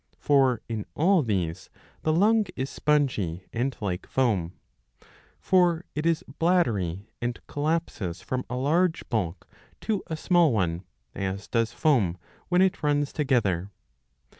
'"For 0.17 0.61
in 0.67 0.87
all 0.95 1.21
these 1.21 1.69
the 2.01 2.11
lung 2.11 2.47
is 2.55 2.71
spongy, 2.71 3.43
and 3.53 3.77
like 3.81 4.07
foam. 4.07 4.53
For 5.39 5.85
it 5.93 6.07
is 6.07 6.23
bladdery 6.27 7.11
and 7.21 7.39
collapses 7.45 8.19
from 8.19 8.43
a 8.49 8.55
large 8.55 9.07
bulk 9.11 9.47
to 9.81 10.01
a 10.07 10.17
small 10.17 10.51
one, 10.53 10.83
as 11.13 11.47
does 11.47 11.71
foam 11.71 12.17
when 12.49 12.63
it 12.63 12.81
runs 12.81 13.13
together. 13.13 13.69